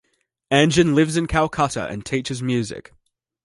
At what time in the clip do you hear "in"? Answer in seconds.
1.15-1.27